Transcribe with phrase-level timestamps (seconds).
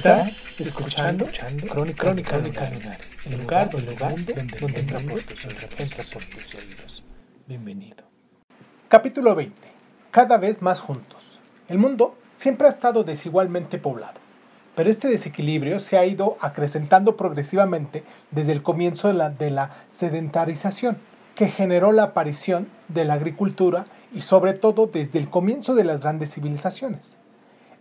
[0.00, 1.26] Estás escuchando,
[1.68, 6.10] Crónica, Crónica, Lunares, el lugar, el lugar donde, donde entra por tus oídos.
[6.10, 7.04] por tus oídos.
[7.46, 8.04] Bienvenido.
[8.88, 9.54] Capítulo 20.
[10.10, 11.38] Cada vez más juntos.
[11.68, 14.18] El mundo siempre ha estado desigualmente poblado,
[14.74, 19.70] pero este desequilibrio se ha ido acrecentando progresivamente desde el comienzo de la, de la
[19.88, 20.96] sedentarización,
[21.34, 26.00] que generó la aparición de la agricultura y sobre todo desde el comienzo de las
[26.00, 27.18] grandes civilizaciones.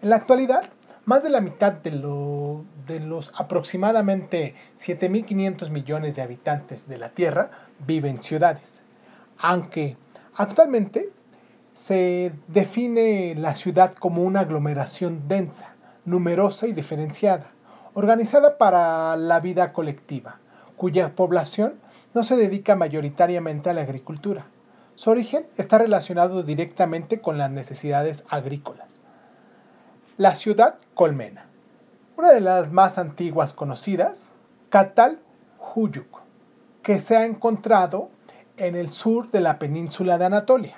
[0.01, 0.69] En la actualidad,
[1.09, 7.09] más de la mitad de, lo- de los aproximadamente 7.500 millones de habitantes de la
[7.09, 7.49] Tierra
[7.88, 8.83] viven en ciudades,
[9.39, 9.97] aunque
[10.35, 11.09] actualmente
[11.73, 15.73] se define la ciudad como una aglomeración densa,
[16.05, 17.47] numerosa y diferenciada,
[17.95, 20.39] organizada para la vida colectiva,
[20.77, 21.73] cuya población
[22.13, 24.45] no se dedica mayoritariamente a la agricultura.
[24.94, 28.99] Su origen está relacionado directamente con las necesidades agrícolas.
[30.20, 31.45] La ciudad colmena.
[32.17, 34.34] Una de las más antiguas conocidas,
[34.67, 36.20] Catalhuyuk,
[36.84, 38.09] que se ha encontrado
[38.58, 40.75] en el sur de la península de Anatolia.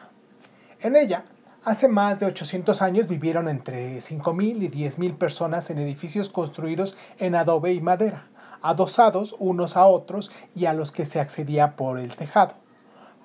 [0.79, 1.23] En ella,
[1.63, 7.33] hace más de 800 años vivieron entre 5.000 y 10.000 personas en edificios construidos en
[7.33, 8.27] adobe y madera,
[8.61, 12.53] adosados unos a otros y a los que se accedía por el tejado.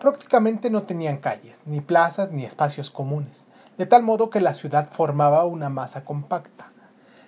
[0.01, 4.89] Prácticamente no tenían calles, ni plazas, ni espacios comunes, de tal modo que la ciudad
[4.91, 6.73] formaba una masa compacta.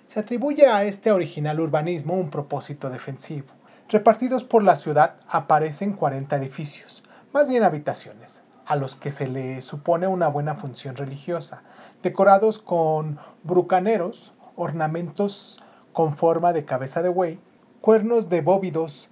[0.07, 3.47] Se atribuye a este original urbanismo un propósito defensivo.
[3.89, 9.61] Repartidos por la ciudad aparecen 40 edificios, más bien habitaciones, a los que se le
[9.61, 11.63] supone una buena función religiosa,
[12.03, 17.39] decorados con brucaneros, ornamentos con forma de cabeza de buey,
[17.81, 19.09] cuernos de bóvidos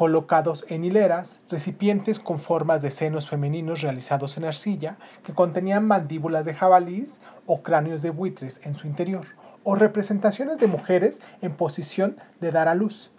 [0.00, 6.46] colocados en hileras, recipientes con formas de senos femeninos realizados en arcilla que contenían mandíbulas
[6.46, 9.26] de jabalís o cráneos de buitres en su interior,
[9.62, 13.10] o representaciones de mujeres en posición de dar a luz.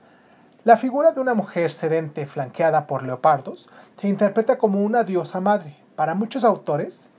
[0.64, 5.78] La figura de una mujer sedente flanqueada por leopardos se interpreta como una diosa madre.
[5.96, 7.12] Para muchos autores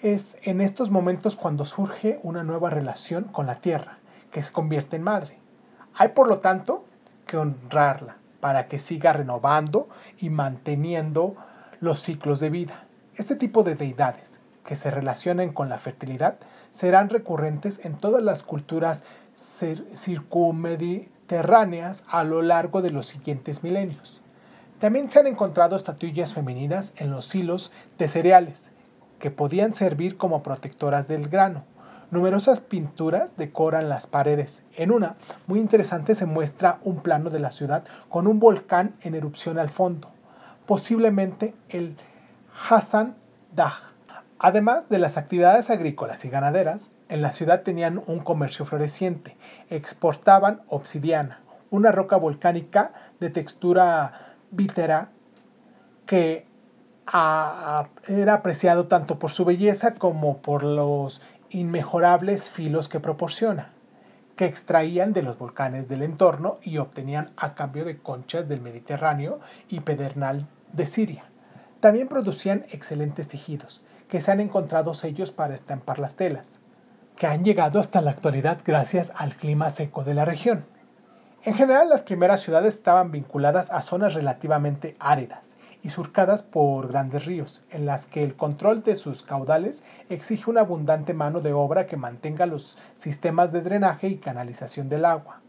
[0.00, 3.98] es en estos momentos cuando surge una nueva relación con la tierra,
[4.32, 5.38] que se convierte en madre.
[5.92, 6.86] Hay por lo tanto
[7.26, 9.88] que honrarla para que siga renovando
[10.18, 11.36] y manteniendo
[11.80, 12.84] los ciclos de vida.
[13.16, 16.36] Este tipo de deidades que se relacionan con la fertilidad
[16.70, 19.04] serán recurrentes en todas las culturas
[19.36, 24.20] cir- circunmediterráneas a lo largo de los siguientes milenios.
[24.78, 28.70] También se han encontrado estatuillas femeninas en los silos de cereales,
[29.18, 31.64] que podían servir como protectoras del grano.
[32.10, 34.62] Numerosas pinturas decoran las paredes.
[34.76, 39.14] En una, muy interesante, se muestra un plano de la ciudad con un volcán en
[39.14, 40.10] erupción al fondo,
[40.64, 41.96] posiblemente el
[42.68, 43.14] Hassan
[43.54, 43.74] Dagh.
[44.38, 49.36] Además de las actividades agrícolas y ganaderas, en la ciudad tenían un comercio floreciente.
[49.68, 51.40] Exportaban obsidiana,
[51.70, 55.10] una roca volcánica de textura vítera
[56.06, 56.46] que
[57.06, 63.72] era apreciado tanto por su belleza como por los inmejorables filos que proporciona,
[64.36, 69.40] que extraían de los volcanes del entorno y obtenían a cambio de conchas del Mediterráneo
[69.68, 71.24] y pedernal de Siria.
[71.80, 76.60] También producían excelentes tejidos, que se han encontrado sellos para estampar las telas,
[77.16, 80.64] que han llegado hasta la actualidad gracias al clima seco de la región.
[81.44, 87.24] En general, las primeras ciudades estaban vinculadas a zonas relativamente áridas y surcadas por grandes
[87.26, 91.86] ríos, en las que el control de sus caudales exige una abundante mano de obra
[91.86, 95.40] que mantenga los sistemas de drenaje y canalización del agua.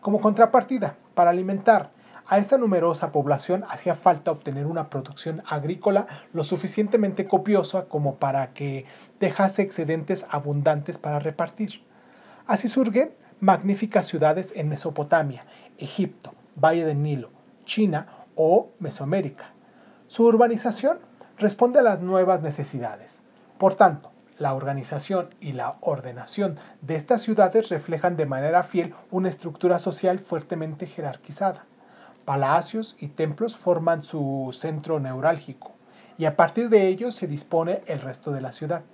[0.00, 1.90] Como contrapartida, para alimentar
[2.26, 8.52] a esa numerosa población hacía falta obtener una producción agrícola lo suficientemente copiosa como para
[8.52, 8.84] que
[9.18, 11.82] dejase excedentes abundantes para repartir.
[12.46, 15.46] Así surgen magníficas ciudades en Mesopotamia,
[15.78, 17.30] Egipto, Valle del Nilo,
[17.64, 19.54] China o Mesoamérica.
[20.08, 21.00] Su urbanización
[21.36, 23.20] responde a las nuevas necesidades.
[23.58, 29.28] Por tanto, la organización y la ordenación de estas ciudades reflejan de manera fiel una
[29.28, 31.66] estructura social fuertemente jerarquizada.
[32.24, 35.72] Palacios y templos forman su centro neurálgico,
[36.16, 38.84] y a partir de ellos se dispone el resto de la ciudad.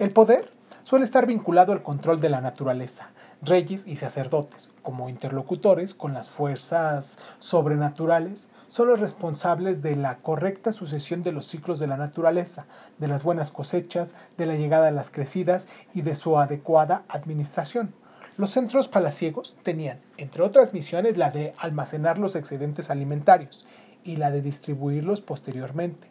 [0.00, 0.50] El poder
[0.82, 3.10] suele estar vinculado al control de la naturaleza,
[3.42, 10.72] reyes y sacerdotes, como interlocutores con las fuerzas sobrenaturales, son los responsables de la correcta
[10.72, 12.66] sucesión de los ciclos de la naturaleza,
[12.98, 17.94] de las buenas cosechas, de la llegada de las crecidas y de su adecuada administración.
[18.36, 23.64] Los centros palaciegos tenían, entre otras misiones, la de almacenar los excedentes alimentarios
[24.04, 26.10] y la de distribuirlos posteriormente.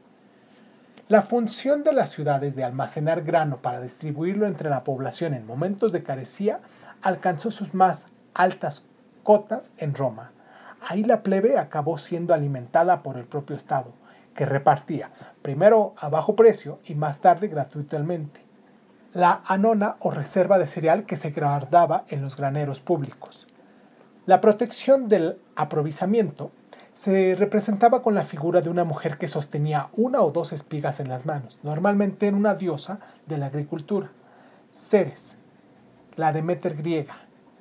[1.07, 5.91] La función de las ciudades de almacenar grano para distribuirlo entre la población en momentos
[5.91, 6.61] de carecía
[7.05, 8.83] alcanzó sus más altas
[9.21, 10.31] cotas en Roma.
[10.81, 13.93] Ahí la plebe acabó siendo alimentada por el propio Estado,
[14.33, 15.11] que repartía,
[15.43, 18.41] primero a bajo precio y más tarde gratuitamente,
[19.13, 23.45] la anona o reserva de cereal que se guardaba en los graneros públicos.
[24.25, 26.49] La protección del aprovisamiento
[26.95, 31.09] se representaba con la figura de una mujer que sostenía una o dos espigas en
[31.09, 34.09] las manos, normalmente en una diosa de la agricultura.
[34.71, 35.37] Ceres,
[36.17, 37.17] la Demeter griega.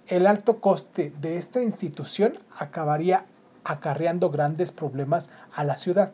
[0.06, 3.24] El alto coste de esta institución acabaría
[3.64, 6.12] acarreando grandes problemas a la ciudad.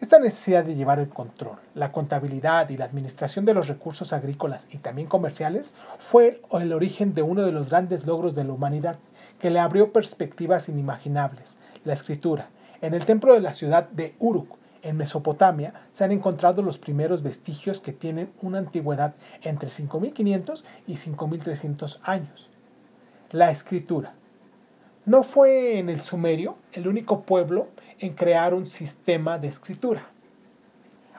[0.00, 4.68] Esta necesidad de llevar el control, la contabilidad y la administración de los recursos agrícolas
[4.72, 8.98] y también comerciales fue el origen de uno de los grandes logros de la humanidad,
[9.40, 12.48] que le abrió perspectivas inimaginables, la escritura.
[12.82, 17.22] En el templo de la ciudad de Uruk, en Mesopotamia, se han encontrado los primeros
[17.22, 22.50] vestigios que tienen una antigüedad entre 5500 y 5300 años.
[23.32, 24.14] La escritura.
[25.06, 30.06] No fue en el Sumerio el único pueblo en crear un sistema de escritura.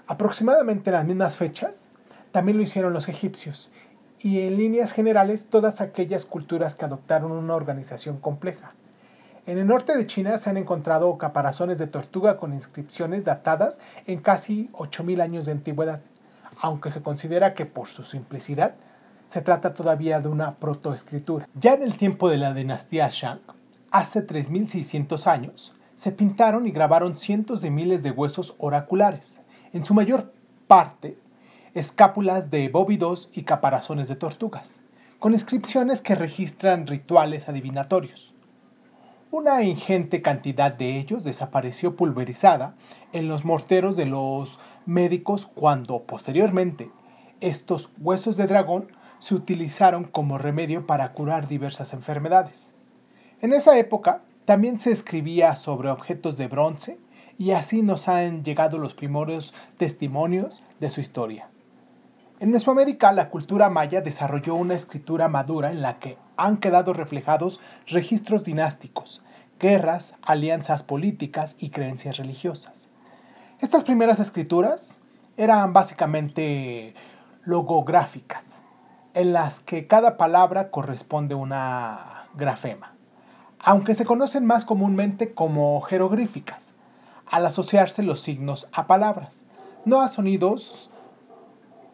[0.08, 1.88] Aproximadamente en las mismas fechas,
[2.32, 3.72] también lo hicieron los egipcios,
[4.20, 8.72] y en líneas generales todas aquellas culturas que adoptaron una organización compleja.
[9.48, 14.20] En el norte de China se han encontrado caparazones de tortuga con inscripciones datadas en
[14.20, 16.02] casi 8.000 años de antigüedad,
[16.60, 18.74] aunque se considera que por su simplicidad
[19.28, 21.48] se trata todavía de una protoescritura.
[21.54, 23.42] Ya en el tiempo de la dinastía Shang,
[23.92, 29.42] hace 3.600 años, se pintaron y grabaron cientos de miles de huesos oraculares,
[29.74, 30.34] en su mayor
[30.68, 31.20] parte
[31.76, 34.80] escápulas de bóvidos y caparazones de tortugas,
[35.20, 38.35] con inscripciones que registran rituales adivinatorios.
[39.38, 42.74] Una ingente cantidad de ellos desapareció pulverizada
[43.12, 46.90] en los morteros de los médicos cuando posteriormente
[47.42, 52.74] estos huesos de dragón se utilizaron como remedio para curar diversas enfermedades.
[53.42, 56.98] En esa época también se escribía sobre objetos de bronce
[57.38, 61.50] y así nos han llegado los primeros testimonios de su historia.
[62.40, 67.60] En Mesoamérica, la cultura maya desarrolló una escritura madura en la que han quedado reflejados
[67.88, 69.24] registros dinásticos,
[69.60, 72.90] guerras, alianzas políticas y creencias religiosas.
[73.62, 75.00] Estas primeras escrituras
[75.38, 76.94] eran básicamente
[77.44, 78.60] logográficas,
[79.14, 82.96] en las que cada palabra corresponde a una grafema
[83.66, 86.76] aunque se conocen más comúnmente como jeroglíficas,
[87.26, 89.46] al asociarse los signos a palabras,
[89.86, 90.92] no a sonidos,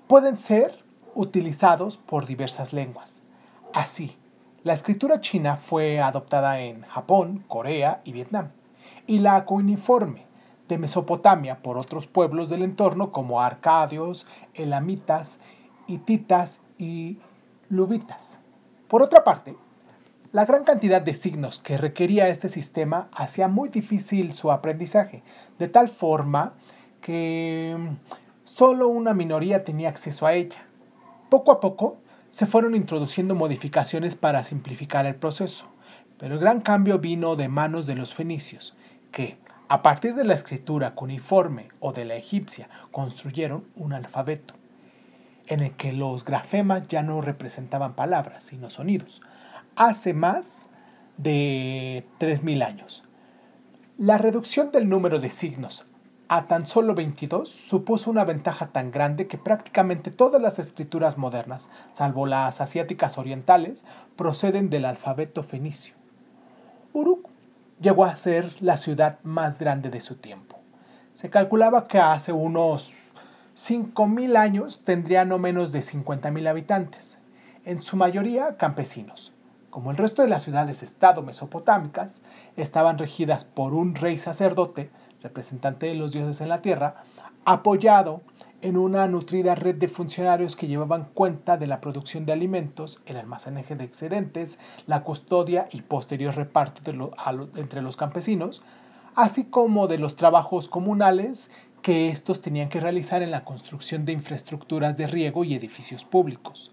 [0.07, 0.83] pueden ser
[1.15, 3.21] utilizados por diversas lenguas.
[3.73, 4.17] Así,
[4.63, 8.49] la escritura china fue adoptada en Japón, Corea y Vietnam,
[9.07, 10.25] y la coiniforme
[10.67, 15.39] de Mesopotamia por otros pueblos del entorno como arcadios, elamitas,
[15.87, 17.17] hititas y
[17.69, 18.39] lubitas.
[18.87, 19.55] Por otra parte,
[20.31, 25.23] la gran cantidad de signos que requería este sistema hacía muy difícil su aprendizaje,
[25.57, 26.53] de tal forma
[27.01, 27.75] que
[28.43, 30.59] solo una minoría tenía acceso a ella.
[31.29, 31.97] Poco a poco
[32.31, 35.69] se fueron introduciendo modificaciones para simplificar el proceso,
[36.17, 38.75] pero el gran cambio vino de manos de los fenicios,
[39.11, 44.55] que, a partir de la escritura cuneiforme o de la egipcia, construyeron un alfabeto,
[45.47, 49.21] en el que los grafemas ya no representaban palabras, sino sonidos,
[49.75, 50.69] hace más
[51.17, 53.03] de 3.000 años.
[53.97, 55.85] La reducción del número de signos
[56.33, 61.71] a tan solo 22 supuso una ventaja tan grande que prácticamente todas las escrituras modernas,
[61.91, 63.83] salvo las asiáticas orientales,
[64.15, 65.93] proceden del alfabeto fenicio.
[66.93, 67.27] Uruk
[67.81, 70.57] llegó a ser la ciudad más grande de su tiempo.
[71.15, 72.93] Se calculaba que hace unos
[73.57, 77.19] 5.000 años tendría no menos de 50.000 habitantes,
[77.65, 79.33] en su mayoría campesinos
[79.71, 82.21] como el resto de las ciudades-estado mesopotámicas,
[82.57, 87.03] estaban regidas por un rey sacerdote, representante de los dioses en la tierra,
[87.45, 88.21] apoyado
[88.61, 93.17] en una nutrida red de funcionarios que llevaban cuenta de la producción de alimentos, el
[93.17, 96.81] almacenaje de excedentes, la custodia y posterior reparto
[97.55, 98.61] entre los campesinos,
[99.15, 101.51] así como de los trabajos comunales
[101.81, 106.71] que estos tenían que realizar en la construcción de infraestructuras de riego y edificios públicos.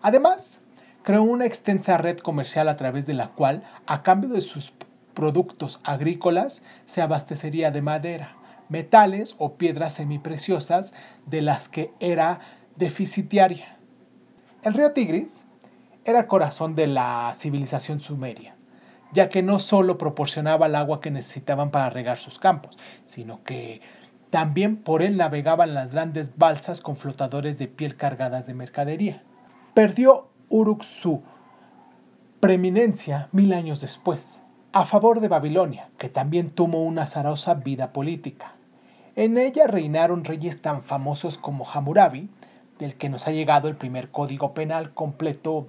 [0.00, 0.60] Además,
[1.02, 4.72] creó una extensa red comercial a través de la cual, a cambio de sus
[5.16, 8.36] productos agrícolas, se abastecería de madera,
[8.68, 10.94] metales o piedras semipreciosas
[11.24, 12.38] de las que era
[12.76, 13.78] deficitaria.
[14.62, 15.46] El río Tigris
[16.04, 18.54] era el corazón de la civilización sumeria,
[19.12, 23.80] ya que no solo proporcionaba el agua que necesitaban para regar sus campos, sino que
[24.30, 29.22] también por él navegaban las grandes balsas con flotadores de piel cargadas de mercadería.
[29.72, 31.22] Perdió Uruk su
[32.40, 34.42] preeminencia mil años después,
[34.76, 38.52] a favor de Babilonia, que también tuvo una azarosa vida política.
[39.14, 42.28] En ella reinaron reyes tan famosos como Hammurabi,
[42.78, 45.66] del que nos ha llegado el primer código penal completo,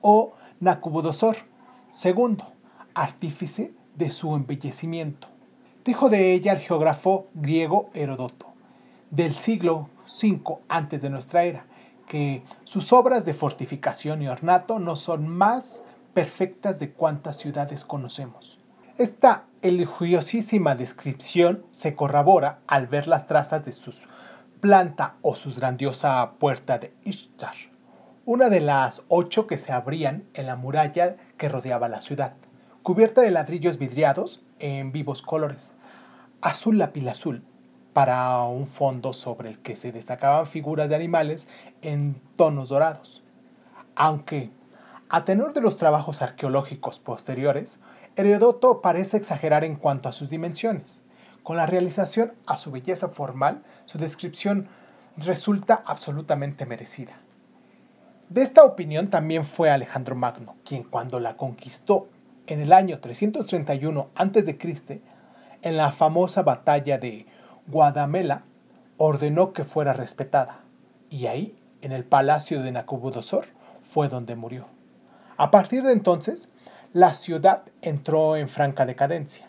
[0.00, 1.36] o Nabucodonosor
[2.04, 2.38] II,
[2.94, 5.28] artífice de su embellecimiento.
[5.84, 8.46] Dijo de ella el geógrafo griego Herodoto,
[9.12, 11.66] del siglo V antes de nuestra era,
[12.08, 15.84] que sus obras de fortificación y ornato no son más
[16.16, 18.58] perfectas de cuantas ciudades conocemos.
[18.96, 23.92] Esta elogiosísima descripción se corrobora al ver las trazas de su
[24.62, 27.52] planta o su grandiosa puerta de Ishtar,
[28.24, 32.32] una de las ocho que se abrían en la muralla que rodeaba la ciudad,
[32.82, 35.74] cubierta de ladrillos vidriados en vivos colores,
[36.40, 37.42] azul azul,
[37.92, 41.46] para un fondo sobre el que se destacaban figuras de animales
[41.82, 43.22] en tonos dorados.
[43.94, 44.50] Aunque,
[45.08, 47.80] a tenor de los trabajos arqueológicos posteriores,
[48.16, 51.02] Herodoto parece exagerar en cuanto a sus dimensiones.
[51.42, 54.68] Con la realización a su belleza formal, su descripción
[55.16, 57.12] resulta absolutamente merecida.
[58.28, 62.08] De esta opinión también fue Alejandro Magno, quien cuando la conquistó
[62.48, 65.00] en el año 331 a.C.,
[65.62, 67.26] en la famosa batalla de
[67.68, 68.42] Guadamela,
[68.98, 70.60] ordenó que fuera respetada,
[71.10, 73.46] y ahí, en el palacio de Nabucodonosor,
[73.82, 74.75] fue donde murió.
[75.36, 76.48] A partir de entonces,
[76.92, 79.48] la ciudad entró en franca decadencia.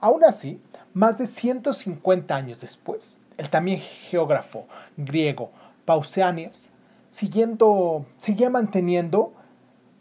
[0.00, 0.60] Aún así,
[0.92, 5.50] más de 150 años después, el también geógrafo griego
[5.84, 6.70] Pausanias
[7.14, 9.32] siguiendo, seguía manteniendo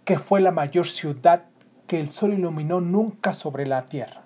[0.04, 1.44] que fue la mayor ciudad
[1.86, 4.24] que el sol iluminó nunca sobre la tierra.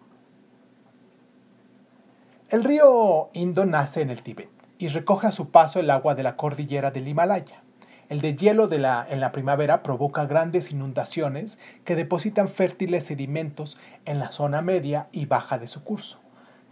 [2.50, 6.24] El río Indo nace en el Tíbet y recoge a su paso el agua de
[6.24, 7.62] la cordillera del Himalaya.
[8.10, 14.20] El deshielo de la, en la primavera provoca grandes inundaciones que depositan fértiles sedimentos en
[14.20, 16.20] la zona media y baja de su curso.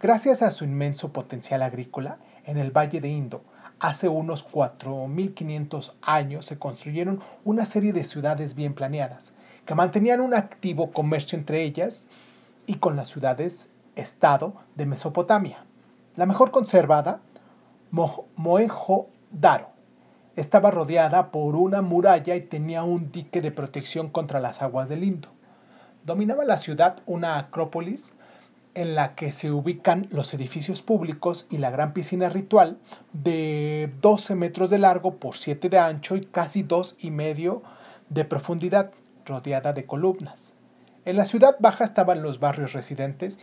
[0.01, 3.43] Gracias a su inmenso potencial agrícola, en el Valle de Indo,
[3.79, 9.33] hace unos 4.500 años se construyeron una serie de ciudades bien planeadas,
[9.65, 12.07] que mantenían un activo comercio entre ellas
[12.65, 15.65] y con las ciudades-estado de Mesopotamia.
[16.15, 17.19] La mejor conservada,
[17.91, 19.74] Mohenjo-Daro,
[20.35, 25.03] estaba rodeada por una muralla y tenía un dique de protección contra las aguas del
[25.03, 25.29] Indo.
[26.03, 28.13] Dominaba la ciudad una acrópolis
[28.75, 32.77] en la que se ubican los edificios públicos y la gran piscina ritual
[33.13, 37.63] de 12 metros de largo por 7 de ancho y casi 2 y medio
[38.09, 38.91] de profundidad
[39.25, 40.53] rodeada de columnas.
[41.05, 43.39] En la ciudad baja estaban los barrios residentes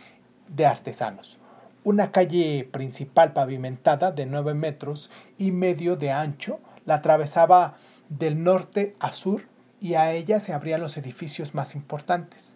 [0.47, 1.39] de artesanos.
[1.83, 7.75] Una calle principal pavimentada de 9 metros y medio de ancho la atravesaba
[8.09, 9.43] del norte a sur
[9.79, 12.55] y a ella se abrían los edificios más importantes.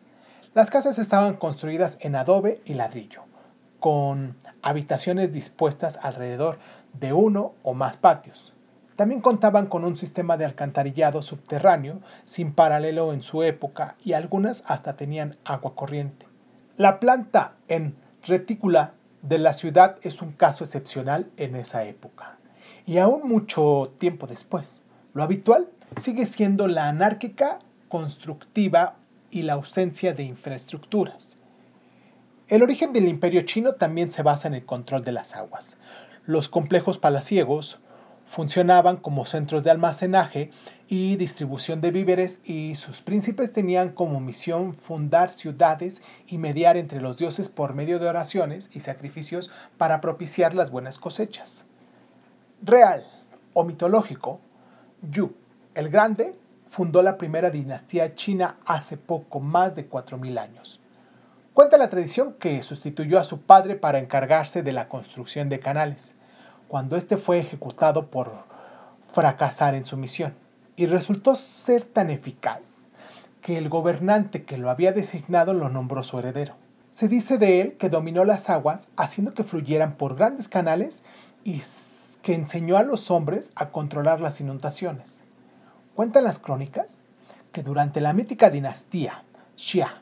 [0.54, 3.24] Las casas estaban construidas en adobe y ladrillo,
[3.80, 6.58] con habitaciones dispuestas alrededor
[6.94, 8.54] de uno o más patios.
[8.96, 14.64] También contaban con un sistema de alcantarillado subterráneo sin paralelo en su época y algunas
[14.66, 16.28] hasta tenían agua corriente.
[16.78, 22.37] La planta en retícula de la ciudad es un caso excepcional en esa época
[22.88, 24.82] y aún mucho tiempo después.
[25.14, 28.96] Lo habitual sigue siendo la anárquica constructiva
[29.30, 31.38] y la ausencia de infraestructuras.
[32.48, 35.78] El origen del imperio chino también se basa en el control de las aguas.
[36.26, 37.80] Los complejos palaciegos,
[38.28, 40.52] funcionaban como centros de almacenaje
[40.90, 47.00] y distribución de víveres y sus príncipes tenían como misión fundar ciudades y mediar entre
[47.00, 51.67] los dioses por medio de oraciones y sacrificios para propiciar las buenas cosechas.
[52.62, 53.06] Real
[53.54, 54.40] o mitológico,
[55.02, 55.34] Yu
[55.76, 56.36] el Grande
[56.70, 60.82] fundó la primera dinastía china hace poco más de 4.000 años.
[61.54, 66.16] Cuenta la tradición que sustituyó a su padre para encargarse de la construcción de canales
[66.68, 68.34] cuando éste fue ejecutado por
[69.14, 70.34] fracasar en su misión,
[70.76, 72.84] y resultó ser tan eficaz
[73.42, 76.56] que el gobernante que lo había designado lo nombró su heredero.
[76.92, 81.04] Se dice de él que dominó las aguas haciendo que fluyeran por grandes canales
[81.44, 81.62] y
[82.18, 85.24] que enseñó a los hombres a controlar las inundaciones.
[85.96, 87.04] Cuentan las crónicas
[87.52, 89.24] que durante la mítica dinastía
[89.56, 90.02] Xia,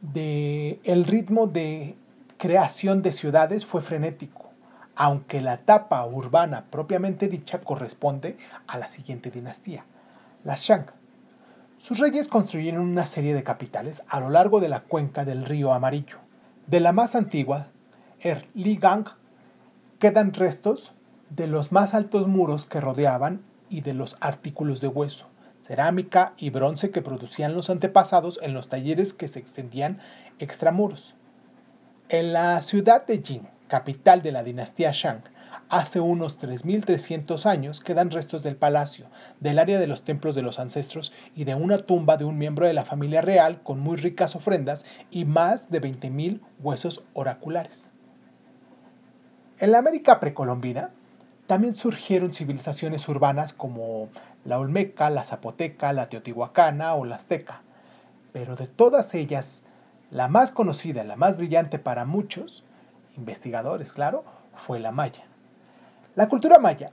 [0.00, 1.96] de el ritmo de
[2.38, 4.50] creación de ciudades fue frenético,
[4.96, 9.84] aunque la etapa urbana propiamente dicha corresponde a la siguiente dinastía,
[10.44, 10.86] la Shang.
[11.78, 15.72] Sus reyes construyeron una serie de capitales a lo largo de la cuenca del río
[15.72, 16.18] Amarillo.
[16.66, 17.68] De la más antigua,
[18.20, 19.06] Er Gang,
[19.98, 20.92] quedan restos
[21.30, 25.26] de los más altos muros que rodeaban y de los artículos de hueso,
[25.62, 29.98] cerámica y bronce que producían los antepasados en los talleres que se extendían
[30.38, 31.14] extramuros.
[32.08, 35.22] En la ciudad de Jin, capital de la dinastía Shang,
[35.68, 39.06] hace unos 3.300 años quedan restos del palacio,
[39.38, 42.66] del área de los templos de los ancestros y de una tumba de un miembro
[42.66, 47.92] de la familia real con muy ricas ofrendas y más de 20.000 huesos oraculares.
[49.58, 50.90] En la América precolombina
[51.50, 54.08] también surgieron civilizaciones urbanas como
[54.44, 57.62] la Olmeca, la Zapoteca, la Teotihuacana o la Azteca,
[58.32, 59.64] pero de todas ellas,
[60.12, 62.62] la más conocida, la más brillante para muchos,
[63.16, 64.22] investigadores, claro,
[64.54, 65.24] fue la maya.
[66.14, 66.92] La cultura maya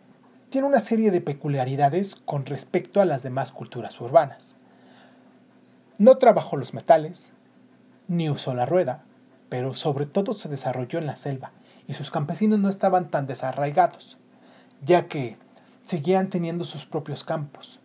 [0.50, 4.56] tiene una serie de peculiaridades con respecto a las demás culturas urbanas.
[6.00, 7.32] No trabajó los metales,
[8.08, 9.04] ni usó la rueda,
[9.50, 11.52] pero sobre todo se desarrolló en la selva
[11.88, 14.18] y sus campesinos no estaban tan desarraigados,
[14.86, 15.38] ya que
[15.84, 17.80] seguían teniendo sus propios campos.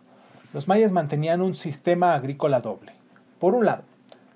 [0.53, 2.93] Los mayas mantenían un sistema agrícola doble.
[3.39, 3.83] Por un lado,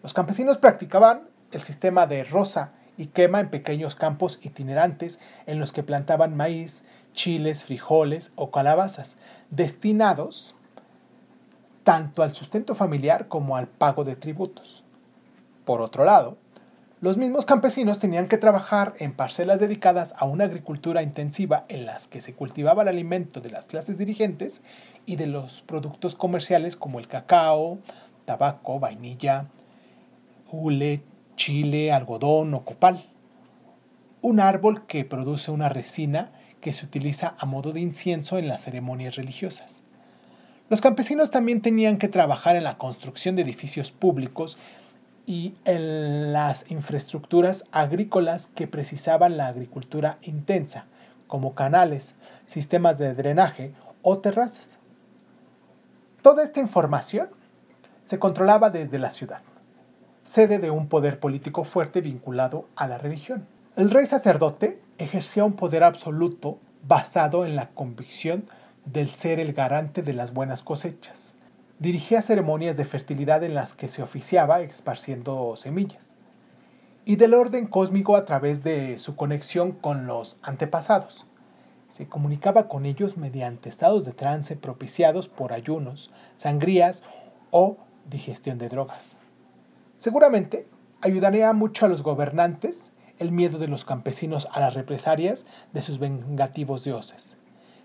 [0.04, 5.72] los campesinos practicaban el sistema de roza y quema en pequeños campos itinerantes en los
[5.72, 9.18] que plantaban maíz, chiles, frijoles o calabazas,
[9.52, 10.56] destinados
[11.84, 14.84] tanto al sustento familiar como al pago de tributos.
[15.64, 16.38] Por otro lado,
[17.00, 22.08] los mismos campesinos tenían que trabajar en parcelas dedicadas a una agricultura intensiva en las
[22.08, 24.64] que se cultivaba el alimento de las clases dirigentes
[25.06, 27.78] y de los productos comerciales como el cacao,
[28.26, 29.46] tabaco, vainilla,
[30.50, 31.04] hule,
[31.36, 33.06] chile, algodón o copal.
[34.24, 38.64] Un árbol que produce una resina que se utiliza a modo de incienso en las
[38.64, 39.84] ceremonias religiosas.
[40.68, 44.58] Los campesinos también tenían que trabajar en la construcción de edificios públicos
[45.28, 50.86] y en las infraestructuras agrícolas que precisaban la agricultura intensa,
[51.28, 54.80] como canales, sistemas de drenaje o terrazas.
[56.22, 57.28] Toda esta información
[58.06, 59.42] se controlaba desde la ciudad,
[60.24, 63.46] sede de un poder político fuerte vinculado a la religión.
[63.76, 68.46] El rey sacerdote ejercía un poder absoluto basado en la convicción
[68.86, 71.34] del ser el garante de las buenas cosechas
[71.80, 76.16] dirigía ceremonias de fertilidad en las que se oficiaba esparciendo semillas,
[77.06, 81.28] y del orden cósmico a través de su conexión con los antepasados.
[81.88, 87.04] Se comunicaba con ellos mediante estados de trance propiciados por ayunos, sangrías
[87.52, 87.78] o
[88.10, 89.20] digestión de drogas.
[89.98, 90.68] Seguramente
[91.02, 96.00] ayudaría mucho a los gobernantes el miedo de los campesinos a las represalias de sus
[96.00, 97.38] vengativos dioses.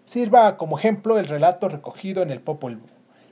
[0.05, 2.81] Sirva como ejemplo el relato recogido en el Popol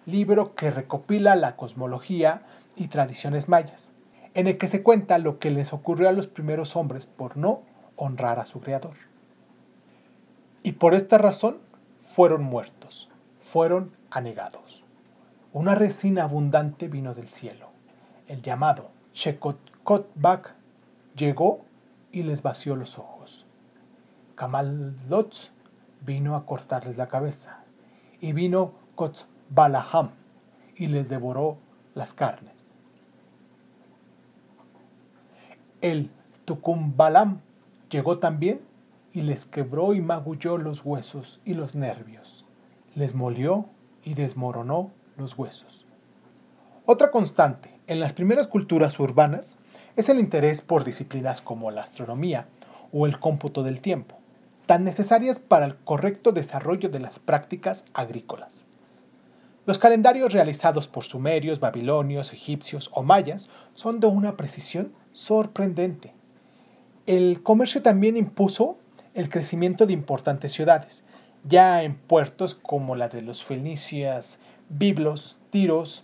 [0.06, 2.42] libro que recopila la cosmología
[2.76, 3.92] y tradiciones mayas,
[4.34, 7.62] en el que se cuenta lo que les ocurrió a los primeros hombres por no
[7.96, 8.96] honrar a su creador.
[10.62, 11.58] Y por esta razón
[11.98, 14.84] fueron muertos, fueron anegados.
[15.52, 17.70] Una resina abundante vino del cielo.
[18.28, 20.54] El llamado Shekotkotbak
[21.16, 21.64] llegó
[22.12, 23.46] y les vació los ojos.
[24.36, 25.50] Kamalotz
[26.00, 27.64] vino a cortarles la cabeza.
[28.20, 28.72] Y vino
[29.50, 30.10] Balaham
[30.76, 31.58] y les devoró
[31.94, 32.72] las carnes.
[35.80, 36.10] El
[36.44, 37.40] Tucumbalam
[37.90, 38.60] llegó también
[39.12, 42.44] y les quebró y magulló los huesos y los nervios.
[42.94, 43.66] Les molió
[44.04, 45.86] y desmoronó los huesos.
[46.86, 49.58] Otra constante en las primeras culturas urbanas
[49.96, 52.46] es el interés por disciplinas como la astronomía
[52.92, 54.18] o el cómputo del tiempo,
[54.66, 58.66] tan necesarias para el correcto desarrollo de las prácticas agrícolas.
[59.70, 66.12] Los calendarios realizados por sumerios, babilonios, egipcios o mayas son de una precisión sorprendente.
[67.06, 68.78] El comercio también impuso
[69.14, 71.04] el crecimiento de importantes ciudades,
[71.44, 76.02] ya en puertos como la de los fenicias, Biblos, Tiros,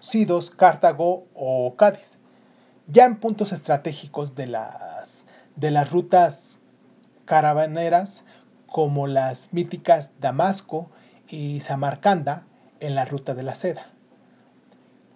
[0.00, 2.20] Sidos, Cartago o Cádiz,
[2.86, 6.60] ya en puntos estratégicos de las, de las rutas
[7.26, 8.24] caravaneras
[8.66, 10.88] como las míticas Damasco
[11.28, 12.46] y Samarcanda,
[12.80, 13.90] en la ruta de la seda.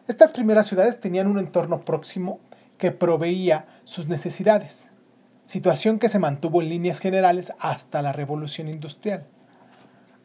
[0.08, 2.40] Estas primeras ciudades tenían un entorno próximo
[2.78, 4.90] que proveía sus necesidades,
[5.46, 9.26] situación que se mantuvo en líneas generales hasta la revolución industrial.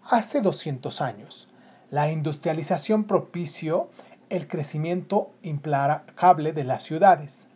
[0.03, 1.49] Hace 200 años,
[1.91, 3.89] la industrialización propició
[4.29, 7.47] el crecimiento implacable de las ciudades.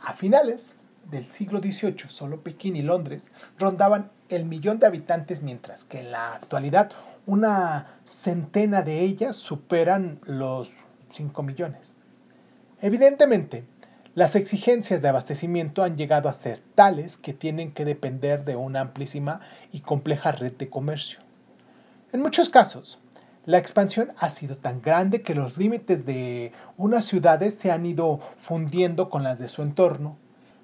[0.00, 0.76] A finales
[1.10, 6.12] del siglo XVIII, solo Pekín y Londres rondaban el millón de habitantes, mientras que en
[6.12, 6.90] la actualidad
[7.26, 10.72] una centena de ellas superan los
[11.10, 11.96] 5 millones.
[12.80, 13.64] Evidentemente,
[14.14, 18.80] las exigencias de abastecimiento han llegado a ser tales que tienen que depender de una
[18.80, 19.40] amplísima
[19.72, 21.20] y compleja red de comercio.
[22.12, 22.98] En muchos casos,
[23.46, 28.20] la expansión ha sido tan grande que los límites de unas ciudades se han ido
[28.36, 30.16] fundiendo con las de su entorno,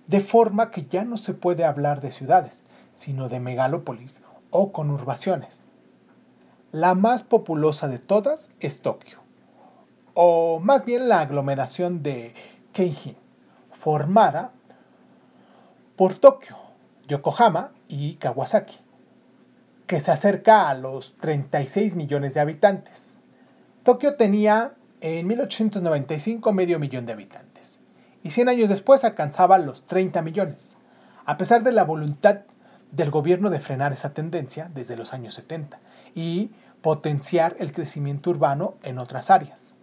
[0.07, 5.69] de forma que ya no se puede hablar de ciudades, sino de megalópolis o conurbaciones.
[6.79, 9.19] La más populosa de todas es Tokio,
[10.15, 12.35] o más bien la aglomeración de
[12.73, 13.17] Keijin,
[13.73, 14.53] formada
[15.97, 16.57] por Tokio,
[17.09, 18.79] Yokohama y Kawasaki,
[19.89, 23.19] que se acerca a los 36 millones de habitantes.
[23.83, 27.81] Tokio tenía en 1895 medio millón de habitantes
[28.23, 30.77] y 100 años después alcanzaba los 30 millones,
[31.27, 32.43] a pesar de la voluntad
[32.93, 35.79] del gobierno de frenar esa tendencia desde los años 70
[36.15, 39.75] y potenciar el crecimiento urbano en otras áreas.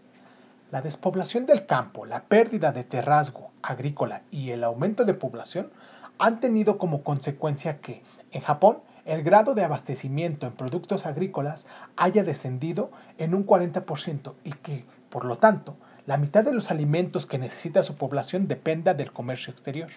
[0.72, 5.70] La despoblación del campo, la pérdida de terrazgo agrícola y el aumento de población
[6.18, 12.24] han tenido como consecuencia que, en Japón, el grado de abastecimiento en productos agrícolas haya
[12.24, 15.76] descendido en un 40% y que, por lo tanto,
[16.08, 19.90] la mitad de los alimentos que necesita su población dependa del comercio exterior.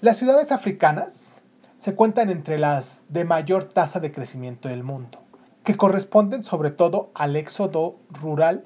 [0.00, 1.37] Las ciudades africanas
[1.78, 5.20] se cuentan entre las de mayor tasa de crecimiento del mundo,
[5.64, 8.64] que corresponden sobre todo al éxodo rural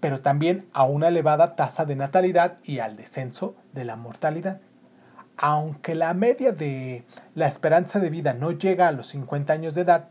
[0.00, 4.60] pero también a una elevada tasa de natalidad y al descenso de la mortalidad.
[5.36, 9.82] Aunque la media de la esperanza de vida no llega a los 50 años de
[9.82, 10.08] edad,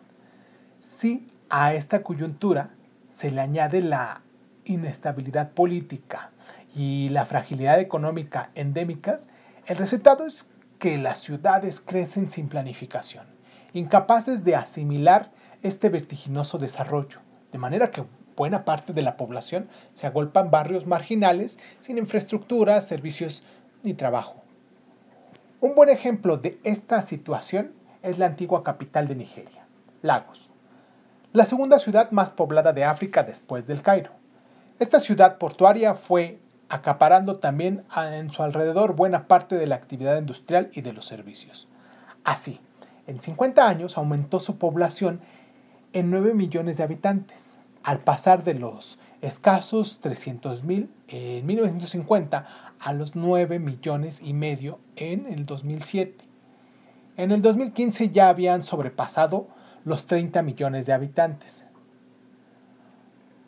[0.79, 2.71] sí a esta coyuntura
[3.08, 4.21] se le añade la
[4.65, 6.31] inestabilidad política
[6.75, 9.29] y la fragilidad económica endémicas,
[9.67, 10.49] el resultado es
[10.80, 13.26] que las ciudades crecen sin planificación,
[13.74, 15.32] incapaces de asimilar
[15.64, 17.20] este vertiginoso desarrollo,
[17.52, 18.04] de manera que
[18.36, 23.44] buena parte de la población se agolpa en barrios marginales sin infraestructura, servicios
[23.84, 24.44] ni trabajo.
[25.62, 27.72] Un buen ejemplo de esta situación
[28.04, 29.66] es la antigua capital de Nigeria,
[30.02, 30.50] Lagos,
[31.34, 34.12] la segunda ciudad más poblada de África después del Cairo.
[34.80, 40.69] Esta ciudad portuaria fue acaparando también en su alrededor buena parte de la actividad industrial
[40.73, 41.67] y de los servicios.
[42.23, 42.60] Así,
[43.08, 45.21] en 50 años aumentó su población
[45.93, 52.45] en 9 millones de habitantes, al pasar de los escasos 300.000 en 1950
[52.80, 56.25] a los 9 millones y medio en el 2007.
[57.17, 59.47] En el 2015 ya habían sobrepasado
[59.86, 61.65] los 30 millones de habitantes.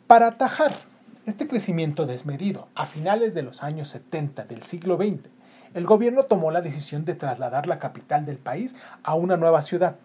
[0.06, 0.74] Para atajar
[1.28, 5.28] este crecimiento desmedido a finales de los años 70 del siglo XX,
[5.74, 9.96] el gobierno tomó la decisión de trasladar la capital del país a una nueva ciudad,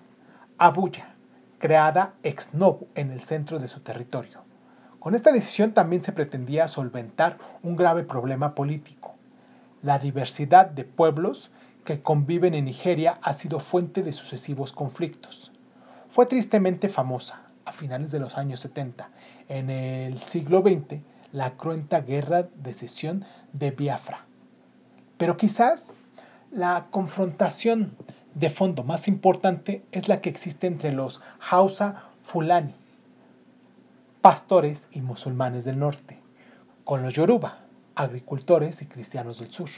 [0.58, 1.16] Abuya,
[1.60, 4.42] creada ex novo en el centro de su territorio.
[5.00, 9.16] Con esta decisión también se pretendía solventar un grave problema político.
[9.82, 11.52] La diversidad de pueblos
[11.86, 15.52] que conviven en Nigeria ha sido fuente de sucesivos conflictos.
[16.10, 19.10] Fue tristemente famosa a finales de los años 70,
[19.48, 21.02] en el siglo XX,
[21.34, 24.26] la cruenta guerra de secesión de Biafra.
[25.17, 25.98] Pero quizás
[26.52, 27.98] la confrontación
[28.36, 32.76] de fondo más importante es la que existe entre los Hausa Fulani,
[34.22, 36.19] pastores y musulmanes del norte,
[36.86, 37.60] con los Yoruba,
[37.96, 39.69] agricultores y cristianos del sur.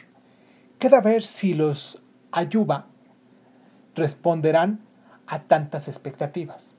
[0.78, 2.86] Queda ver si los Ayuba
[3.96, 4.82] responderán
[5.26, 6.76] a tantas expectativas.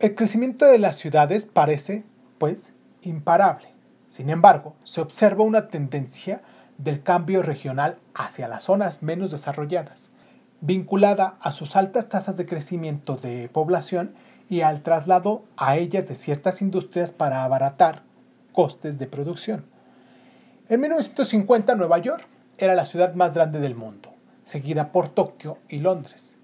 [0.00, 2.04] El crecimiento de las ciudades parece,
[2.38, 3.71] pues, imparable.
[4.12, 6.42] Sin embargo, se observa una tendencia
[6.76, 10.10] del cambio regional hacia las zonas menos desarrolladas,
[10.60, 14.12] vinculada a sus altas tasas de crecimiento de población
[14.50, 18.02] y al traslado a ellas de ciertas industrias para abaratar
[18.52, 19.64] costes de producción.
[20.68, 22.26] En 1950 Nueva York
[22.58, 24.12] era la ciudad más grande del mundo,
[24.44, 26.36] seguida por Tokio y Londres.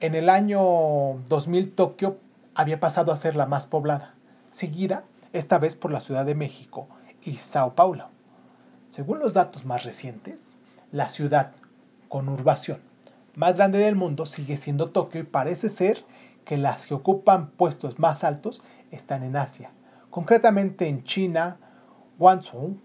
[0.00, 2.16] En el año 2000 Tokio
[2.54, 4.14] había pasado a ser la más poblada,
[4.52, 5.04] seguida
[5.36, 6.88] esta vez por la Ciudad de México
[7.22, 8.08] y Sao Paulo.
[8.90, 10.58] Según los datos más recientes,
[10.92, 11.52] la ciudad
[12.08, 12.80] conurbación
[13.36, 16.04] más grande del mundo sigue siendo Tokio y parece ser
[16.44, 19.70] que las que ocupan puestos más altos están en Asia,
[20.10, 21.58] concretamente en China,
[22.18, 22.78] Guangzhou,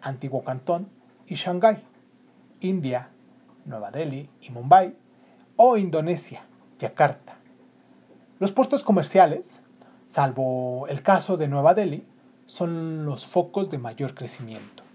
[0.00, 0.88] antiguo Cantón,
[1.26, 1.82] y Shanghái,
[2.60, 3.10] India,
[3.64, 4.94] Nueva Delhi y Mumbai,
[5.56, 6.44] o Indonesia,
[6.78, 7.36] Yakarta.
[8.38, 9.63] Los puertos comerciales,
[10.14, 12.06] salvo el caso de Nueva Delhi,
[12.46, 14.83] son los focos de mayor crecimiento.